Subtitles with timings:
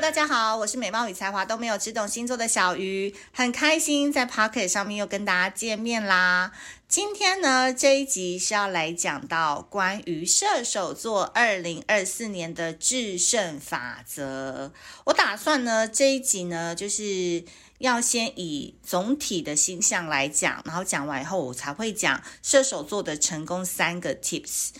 [0.00, 6.50] 大家好，我是美貌与才华都没有，只懂星座的小鱼，很开心在 Pocket 上面又跟大家见面啦。
[6.88, 14.72] 今天呢，这一集是要来讲到关于射手座二零二四年的制胜法则。
[15.04, 17.44] 我打算呢，这一集呢，就是
[17.78, 24.70] 要先以总体的星象来讲，然后讲完以后，我才会讲射手座的成功三个 Tips。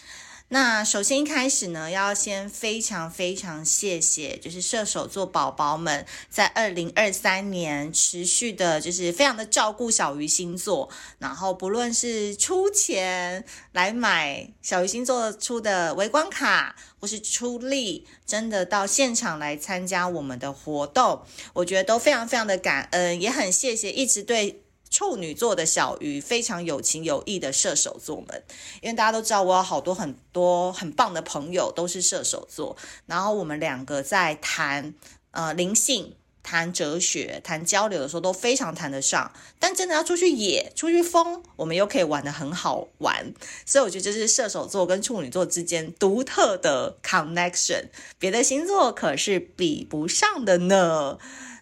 [0.48, 21.22] 那首先一开始呢，要先非常非常谢谢，就是射手座宝宝们在二零二三年持续的，就是非常的照顾小鱼星座，然后不论是出钱来买小鱼星座出的微光卡，或是出力真的到现场来参加我们的活动，
[21.54, 24.63] 我觉得都非常非常的感恩，也很谢谢一直对。
[24.94, 28.44] 处女座的小鱼非常有情有义的射手座们，
[28.80, 34.94] 因为大家都知道我有好多很多很棒的朋友都是射手座，然后我们两个在谈
[35.32, 36.14] 呃灵性、
[36.44, 43.34] 谈哲学、谈交流的时候都非常谈得上，但真的要出去野、出去疯，我们又可以玩得很好玩，
[43.66, 47.86] 所以我觉得这是射手座跟处女座之间独特的 connection，
[48.20, 51.18] 别的星座可是比不上的呢。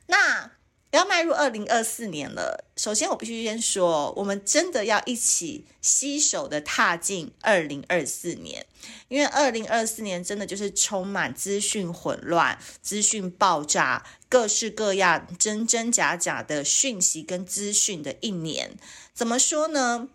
[0.09, 0.51] 那。
[0.93, 8.67] 要迈入二零二四年了，首先我必须先说，我们真的要一起携手的踏进二零二四年，
[9.09, 18.77] 因为二零二四年真的就是充满资讯混乱、资讯爆炸、各式各样真真假假的讯息跟资讯的一年。
[19.15, 20.09] 怎么说呢？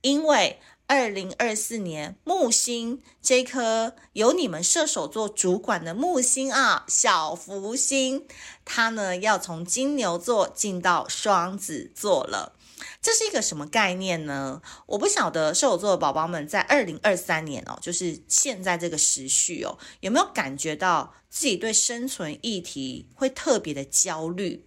[0.00, 8.26] 因为二零二四年木星这颗由你们射手座主管的木星啊，小福星，
[8.64, 12.52] 它呢要从金牛座进到双子座了。
[13.00, 14.60] 这是一个什么概念呢？
[14.86, 24.66] 我不晓得射手座的宝宝们在二零二三年哦，就是现在这个时序哦，有没有感觉到自己对生存议题会特别的焦虑？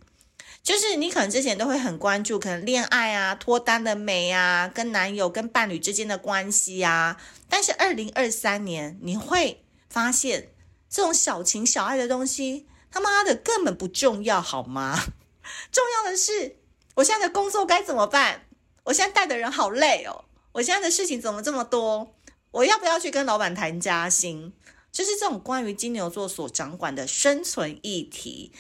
[0.63, 7.18] 就是你可能之前都会很关注，可能恋爱啊、脱单的美啊、跟男友、跟伴侣之间的关系啊。
[7.47, 10.50] 但是二零二三年，你会发现
[10.90, 15.00] 这种小情小爱的东西，他妈的根本不重要，好吗？
[15.72, 16.57] 重要的是，
[16.95, 18.41] 我现在的工作该怎么办？
[18.84, 22.13] 我现在带的人好累哦，我现在的事情怎么这么多？
[22.51, 24.53] 我要不要去跟老板谈加薪？
[24.91, 28.51] 就是这种关于金牛座所掌管的生存议题。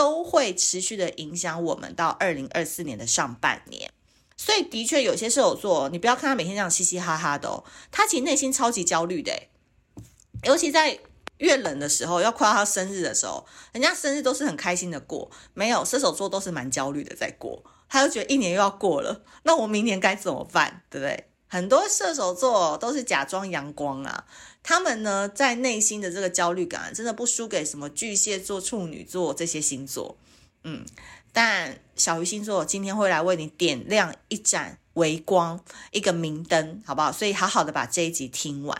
[0.00, 3.92] 都会持续的影响我们到二零二四年的上半年，
[4.34, 9.38] 所以的确有些射手座，你不要看他每天这样嘻嘻哈哈的哦，他其实内心超级焦虑的，
[10.44, 10.98] 尤其在
[11.36, 21.26] 越冷的时候，要快到他生日的时候，人家生日都是很开心的过，没有射手座都是蛮焦虑的在过，他就觉得一年又要过了，那我明年该怎么办，对不对？
[21.46, 24.24] 很多射手座都是假装阳光啊。
[24.62, 30.16] 他们呢，在内心的这个焦虑感，真的不输给什么巨蟹座、处女座这些星座。
[30.64, 30.84] 嗯，
[31.32, 37.10] 但小鱼星座今天会来为你点亮一盏微光，一个明灯，好不好？
[37.10, 38.78] 所以好好的把这一集听完。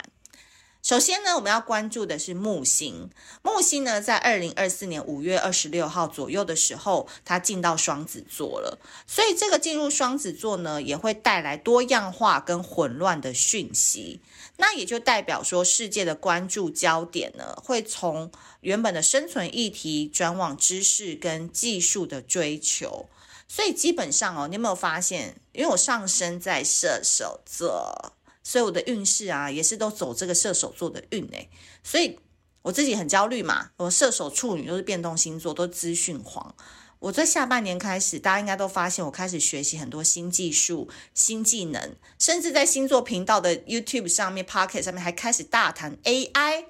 [0.82, 3.10] 首先呢，我们要关注的是木星。
[3.42, 8.78] 木星呢，在二零二四年五月二十六号左右的时候，它进到双子座了。
[9.06, 14.20] 所以这个进入双子座呢，也会带来多样化跟混乱的讯息。
[14.56, 23.06] 那也就代表说，世界的关注焦点呢，会从原本的生存议题转往知识跟技术的追求。
[23.46, 25.36] 所以基本上哦，你有没有发现？
[25.52, 28.14] 因为我上升在射手座。
[28.42, 31.48] 所以我的运势啊，也是都走这个射手座的运诶，
[31.82, 32.18] 所以
[32.62, 33.70] 我自己很焦虑嘛。
[33.76, 36.54] 我射手处女都是变动星座，都资讯黄。
[36.98, 46.66] 我在下半年开始，大家应该都发现我开始学习很多新技术、新技能，甚至在星座频道的 YouTube 上面、Pocket 上面还开始大谈 AI。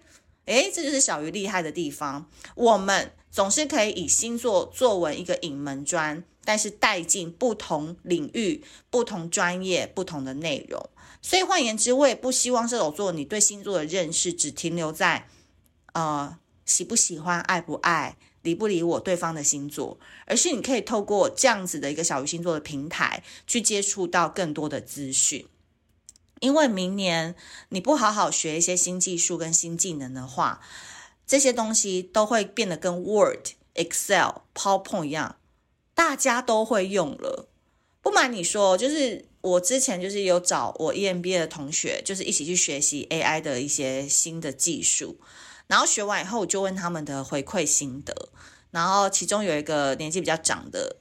[0.46, 2.28] 诶，这就是小鱼厉害的地方。
[2.54, 10.90] 我们总是可以以星座作为一个隐门砖，但是带进不同领域、不同专业、不同的内容。
[11.22, 15.28] 所以换言之，我也不希望射手座你对星座的认识只停留在，
[15.92, 25.46] 呃，喜不喜欢、爱不爱、理不理我对方的星座，而是你可以透过这样子的一个小鱼星座的平台，去接触到更多的资讯。
[26.40, 27.34] 因为明年
[27.68, 30.62] 你不好好学一些新技术跟新技能的话，
[31.26, 35.36] 这些东西都会变得跟 Word、Excel、PowerPoint 一样，
[35.94, 37.50] 大家都会用了。
[38.00, 39.29] 不瞒你说，就是。
[39.42, 45.18] 我之前就是有找我 EMBA 的同学，就是一起去学习 AI 的一些新的技术，
[45.66, 48.28] 然后学完以后，我就问他们的回馈心得，
[48.70, 50.96] 然后其中有一个年纪比较长的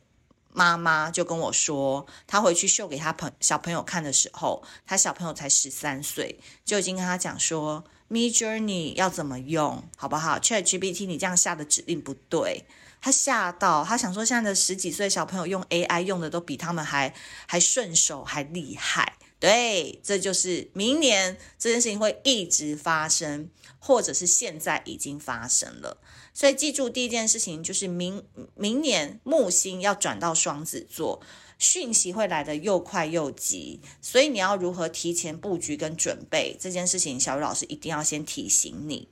[0.54, 12.66] 妈妈就跟我说，她回去秀给她朋小朋友看的时候，她小朋友才十三岁，就已经跟她讲说，，Me Journey 要怎么用，好不好？ChatGPT 你这样下的指令不对，
[13.02, 17.14] 他吓到，他想说现在的十几岁小朋友用 AI 用的都比他们还
[17.46, 19.18] 还顺手还厉害。
[19.40, 23.50] 对，这就是明年这件事情会一直发生，
[23.80, 26.02] 或者是现在已经发生了。
[26.34, 28.26] 所以记住第一件事情就是明
[28.56, 31.22] 明年木星要转到双子座，
[31.58, 39.08] 讯息会来得又快又急，所以你要如何提前布局跟准备这件事情，小雨老师一定要先提醒你。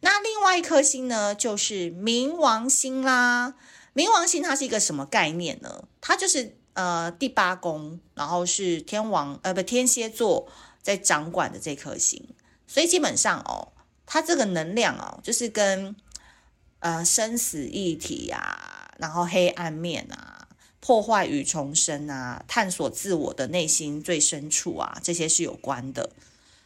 [0.00, 3.54] 那另外一颗星呢，就是冥王星啦。
[3.94, 5.84] 冥王星它是一个什么概念呢？
[6.00, 6.56] 它就是。
[6.76, 10.46] 呃，第八宫，然后是天王，呃，不，天蝎座
[10.82, 12.22] 在掌管的这颗星，
[12.66, 13.72] 所以基本上哦，
[14.04, 15.96] 它这个能量哦，就是跟
[16.80, 20.46] 呃生死议题啊，然后黑暗面啊，
[20.80, 26.10] 破坏与重生啊，探索自我的内心最深处啊，这些是有关的，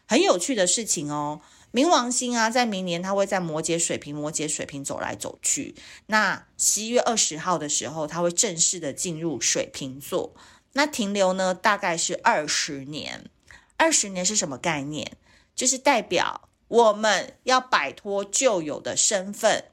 [0.08, 1.41] 很有趣的事情哦。
[1.72, 5.75] 冥王星啊，在明年它会在摩羯、水瓶、摩羯、水瓶走来走去。
[6.06, 10.34] 那十一月二十号的时候，它会正式的进入水瓶座。
[10.72, 13.31] 那停留呢，大概是二十年。
[13.76, 15.17] 二十年是什么概念？
[15.55, 19.64] 就是代表我们要摆脱旧有的身份，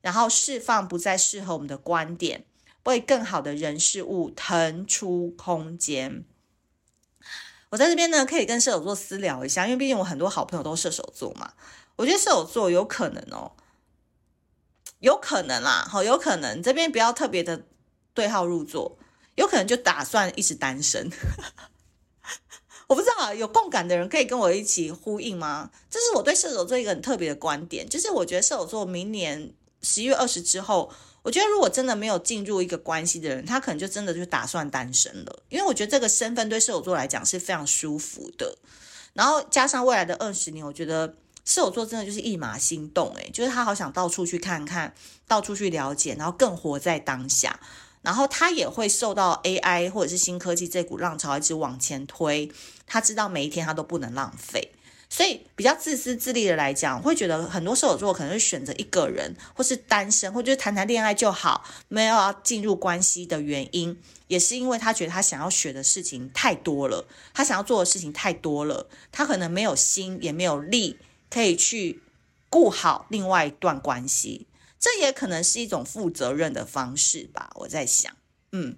[0.00, 2.44] 然后释放不再适合我们的观点，
[2.84, 6.24] 为更好的人事物腾出空间。
[7.68, 11.52] 我在这边呢，可以跟射手座私聊一下，因为毕竟我很多好朋友都是射手座嘛。
[11.96, 13.52] 我觉得射手座有可能哦，
[15.00, 17.64] 有可能啦，好，有可能这边不要特别的
[18.14, 18.96] 对号入座，
[19.34, 21.10] 有可能就打算一直单身。
[22.86, 25.70] 我不知道有共感的人可以跟我一起呼应吗？
[25.90, 29.52] 这是我对射手座一个很特别的观点，就是我觉得射手座明年
[29.82, 30.92] 十一月二十之后。
[31.26, 35.42] 我觉得，如果真的没有进入一个关系的人，他可能就真的就打算单身了。
[35.48, 38.56] 因为我觉得这个身份对射手座来讲是非常舒服的。
[39.12, 44.94] 然后加上未来的二十年，我觉得射手座真的就是一马心动，诶，就是他好想到处去看看，
[45.26, 47.58] 到处去了解，然后更活在当下。
[48.02, 52.48] 然后他也会受到 AI 或者是新科技这股浪潮一直往前推，
[52.86, 54.70] 他知道每一天他都不能浪费。
[55.08, 70.98] 所以比较自私自利的来讲，会觉得很多射手座可能会选择一个人，或是单身，或者谈谈恋爱就好，没有要进入关系的原因，也是因为他觉得他想要学的事情太多了，他想要做的事情太多了，他可能没有心也没有力
[71.30, 72.02] 可以去
[72.50, 74.46] 顾好另外一段关系，
[74.78, 77.50] 这也可能是一种负责任的方式吧。
[77.54, 78.12] 我在想，
[78.52, 78.76] 嗯。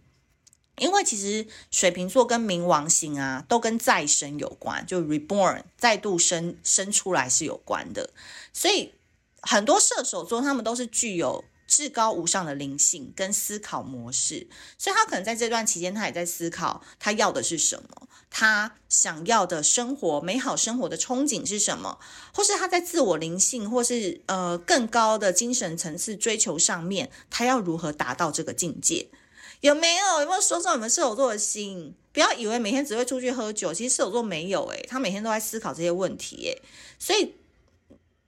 [0.78, 8.10] 因为其实水瓶座跟冥王星啊，都跟再生有关，就 reborn 再度生生出来是有关的。
[8.52, 8.92] 所以
[9.40, 14.48] 很多射手座他们都是具有至高无上的灵性跟思考模式，
[14.78, 21.98] 所以他可能在这段期间，他也在思考他要的是什么，他想要的生活美好生活的憧憬是什么，
[22.32, 29.08] 或是他在自我灵性或是呃更高的精神层次追求上面，他要如何达到这个境界。
[29.60, 31.94] 有没有有没有说中你们射手座的心？
[32.12, 36.62] 不要以为每天只会出去喝酒，其实射手座没有诶，他每天都在思考这些问题诶，
[36.98, 37.34] 所以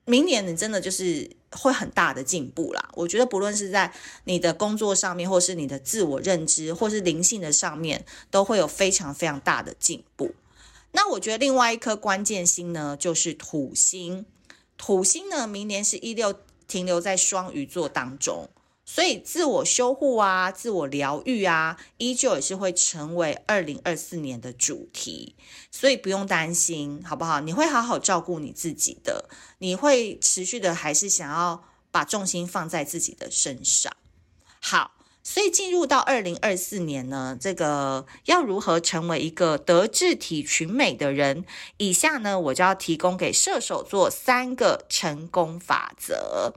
[0.05, 2.89] 明年你真的就是会很大的进步啦。
[2.95, 3.93] 我觉得不论是在
[4.25, 10.35] 你的工作上面，或是你的自我认知，或是灵性的上面，都会有非常非常大的进步。
[10.93, 14.27] 那我觉得另外一颗关键星呢，就是土星。
[14.77, 16.35] 土星呢，明年是一六
[16.67, 18.49] 停留在双鱼座当中。
[18.93, 25.37] 所以，自我修护啊，自我疗愈啊，依旧也是会成为二零二四年的主题。
[25.71, 27.39] 所以不用担心，好不好？
[27.39, 29.29] 你会好好照顾你自己的，
[29.59, 33.93] 你会持续的还是想要把重心放在自己的身上。
[34.59, 34.91] 好，
[35.23, 41.45] 所以进入到二零二四年呢，这个要如何成为一个德智体群美的人？
[41.77, 46.55] 以下呢，我就要提供给射手座三个成功法则。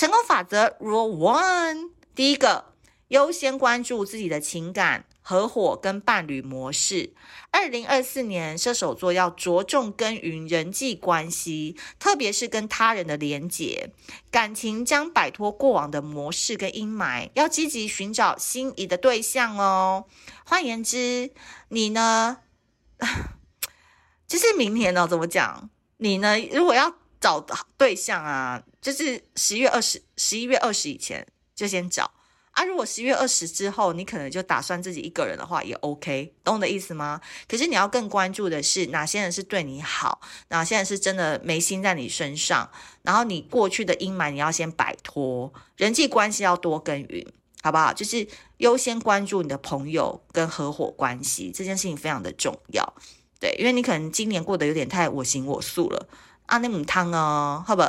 [0.00, 2.72] 成功法则 Rule One，第一个，
[3.08, 7.12] 优先关注自己的情感、合伙跟伴侣模式。
[7.50, 13.92] 二零二四年，射手座要着重耕耘人际关系，特别是跟他人的连结，
[14.30, 20.06] 感情将摆脱过往的模式跟阴霾，要积极寻找心仪的对象哦。
[20.46, 21.30] 换言之，
[21.68, 22.38] 你呢，
[24.26, 25.68] 就是明年呢，怎么讲？
[25.98, 27.44] 你呢，如果要找
[27.76, 32.10] 对象啊，就是十一月二十、十一月二十以前就先找
[32.52, 32.64] 啊。
[32.64, 37.20] 如果十一月二十之后，你可能就打算自己一个人的话，也 OK，懂我的意思吗？
[37.46, 42.70] 可是你要更关注的是哪些人是对你好，哪些人是真的没心在你身上，
[43.02, 47.26] 然后你过去的阴霾你要先摆脱，人际关系要多耕耘，
[47.62, 47.92] 好不好？
[47.92, 52.94] 就是优先关注你的朋友跟合伙关系，这件事情非常的重要。
[53.38, 56.08] 对，因为你可能今年过得有点太我行我素了。
[56.50, 57.82] 阿内姆汤哦，好不？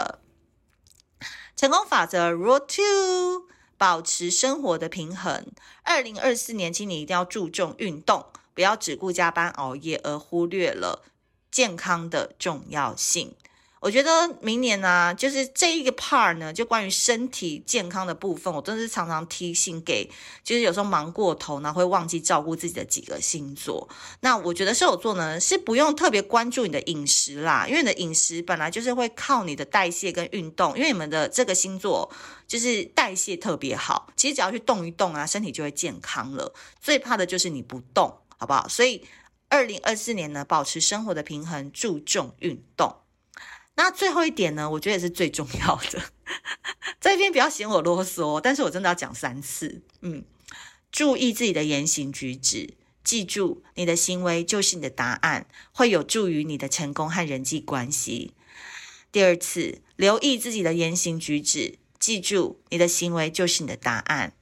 [1.55, 5.51] 成功法则 Rule Two，保持生活的平衡。
[5.81, 11.03] 二零二四年，请你一定要注重运动，不要只顾加班熬夜而忽略了
[11.49, 13.35] 健康的重要性。
[13.81, 14.11] 我觉得
[14.41, 20.07] 明年呢、就是这一个 part 呢，就关于身体健康的部分，我真的是常常提醒给，
[20.43, 23.89] 就是有时候忙过头呢，会忘记照顾自己的几个星座。
[24.19, 32.07] 那我觉得射手座呢，是不用特别关注你的饮食啦，因为你的饮食本来就是会靠你的代谢跟运动，因为你们的这个星座
[32.45, 36.53] 就是代谢特别好，其实只要去动一动啊，身体就会健康了。
[36.79, 38.67] 最怕的就是你不动，好不好？
[38.67, 39.03] 所以
[39.49, 43.00] 二零二四年呢，保持生活的平衡，注重运动。
[43.83, 45.99] 那最后一点呢，我觉得也是最重要的，
[46.99, 49.81] 在这边不要嫌我啰嗦，但是我真的要讲三次。
[50.01, 50.23] 嗯，
[50.91, 58.35] 注意自己的言行举止，记住你的行为就是你的答案，会有助于你的成功和人际关系。
[59.11, 64.33] 第二次，留意自己的言行举止，记住你的行为就是你的答案。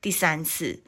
[0.00, 0.82] 第三次，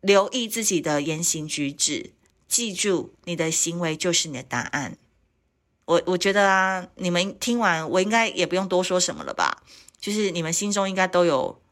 [0.00, 2.12] 留意自己的言行举止，
[2.46, 4.96] 记住你的行为就是你的答案。
[5.88, 9.62] 我我觉得啊，你们听完我应该也不用多说什么了吧？
[9.98, 11.62] 就是你们心中应该都有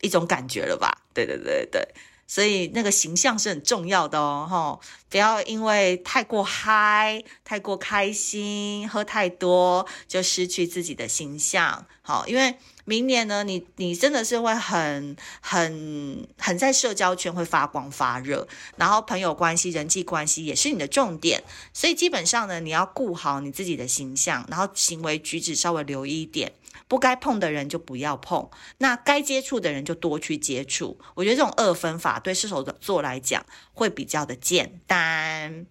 [0.00, 1.02] 一种感觉了吧？
[1.14, 1.94] 对对对对，
[2.26, 11.86] 所以那个形象是很重要的哦，吼，不要因为太过嗨、太过开心、喝太多就失去自己的形象。
[12.02, 12.54] 好，因为。
[12.86, 26.52] 明年呢，你你真的是会很很很在社交圈会发光发热，然后朋友关系、人际关系也是你的重点，所以基本上呢，你要顾好你自己的形象，然后行为举止稍微留意一点，
[26.88, 30.98] 不该碰的人就不要碰，那该接触的人就多去接触。
[31.14, 35.66] 我觉得这种二分法对射手座来讲会比较的简单。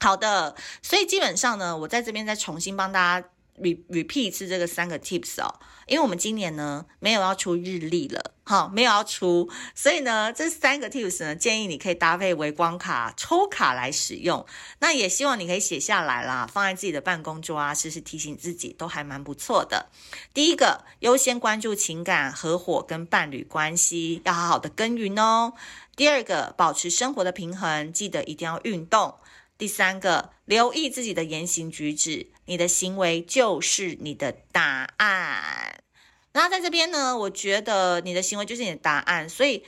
[0.00, 3.28] 好的，所以基本上呢，我在这边再重新帮大家。
[3.60, 14.44] Repeat 是这个三个 tips 哦，因为我们今年呢没有要出日历了，哈，没有要出，所以呢这三个 tips 呢建议你可以搭配微光卡抽卡来使用，
[14.80, 19.90] 那也希望你可以写下来啦，放在自己的办公桌啊，时时提醒自己，都还蛮不错的。
[20.32, 25.52] 第一个，优先关注情感、合伙跟伴侣关系，要好好的耕耘哦。
[25.96, 29.14] 第二个，保持生活的平衡，记得一定要运动。
[29.56, 35.82] 第三个，留意自己的言行举止，你的行为就是你的答案。
[36.32, 39.28] 那在这边呢，我觉得你的行为就是你的答案。
[39.28, 39.64] 所以，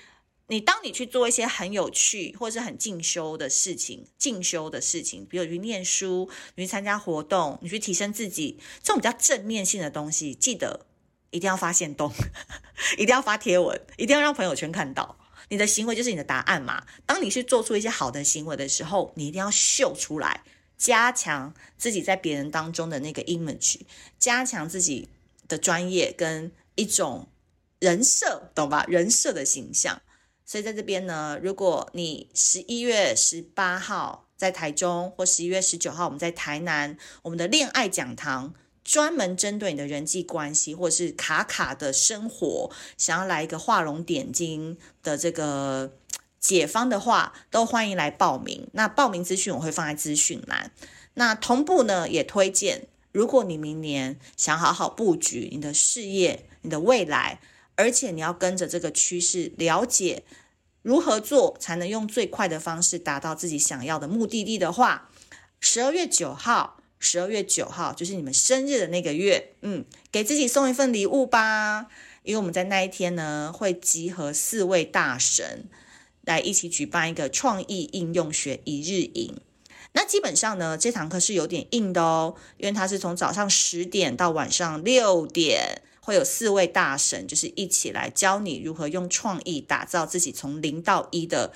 [0.48, 10.86] 你当你去做一些很有趣或是很进修的事情，进修的事情，比如去念书，你去参加活动，你去提升自己，这种比较正面性的东西，记得
[11.30, 12.12] 一定要发现动，
[12.98, 15.18] 一定要发贴文，一定要让朋友圈看到。
[15.48, 16.84] 你的行为就是你的答案嘛。
[17.06, 20.42] 当你去做出一些好的行为的时候，你一定要秀出来，
[20.76, 23.80] 加强自己在别人当中的那个 image，
[24.18, 25.08] 加强自己
[25.48, 27.28] 的专业跟一种
[27.78, 28.84] 人设，懂吧？
[28.88, 30.00] 人设的形象。
[30.44, 38.54] 所以在这边呢，如果你十一月十八号在台中，或十一月十九号我们在台南，我们的恋爱讲堂。
[38.84, 45.92] 专门针对你的人际关系，或者是卡卡的生活，想要来一个画龙点睛的这个
[46.46, 48.68] 解方的话，都欢迎来报名。
[48.72, 50.70] 那报名资讯我会放在资讯栏。
[51.14, 57.40] 那同步呢，也推荐，如果你明年想好好布局你的事业、你的未来，
[57.74, 60.22] 而且你要跟着这个趋势，了解
[60.82, 65.10] 如何做才能用最快的方式达到自己想要的目的地的话，
[65.58, 66.80] 十二月九号。
[66.98, 71.88] 十二月九号就是你们生日的那个月，嗯，给自己送一份礼物吧。
[72.22, 75.66] 因为我们在那一天呢，会集合四位大神
[76.26, 79.40] 来一起举办一个创意应用学一日营。
[79.92, 91.54] 那基本上呢，这堂课是有点硬的哦，因为它是从早上十点到晚上六点，会有四位大神，就是一起来教你如何用创意打造自己从零到一的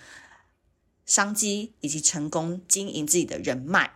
[1.05, 3.93] 商机，以及成功经营自己的人脉。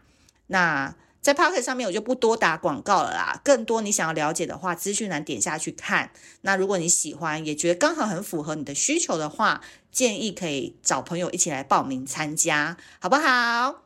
[0.48, 6.10] 那在 Pocket 上面我就不多打广告了啦，更多你想要了解的话，资讯栏点下去看。
[6.42, 13.84] 那如果你喜欢，也觉得刚好很符合你的需求的话，建议可以找朋友一起来报名参加，好不好？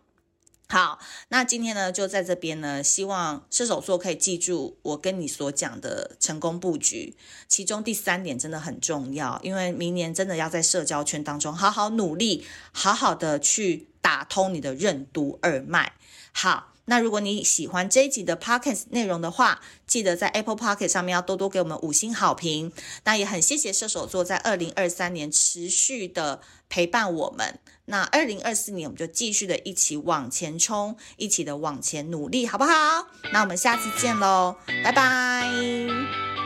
[0.68, 7.16] 好，那今天呢就在这边呢，希望射手座可以记住我跟你所讲的成功布局，
[7.46, 15.92] 其中第三点真的很重要，因为明年真的要在社交圈当中好好努力，好好的去打通你的任督二脉。
[16.32, 16.72] 好。
[16.88, 22.72] 那如果你喜欢这一集的 Podcast 内容的话，记得在 Apple Pocket 上面要多多给我们五星好评。
[23.04, 27.60] 那也很谢谢射手座在二零二三年持续的陪伴我们。
[27.84, 33.06] 那二零二四年，我们就继续的一起往前冲，一起的往前努力，好不好？
[33.32, 36.37] 那我们下次见喽，拜拜。